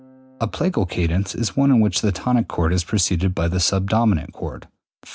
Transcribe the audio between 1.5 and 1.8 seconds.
one in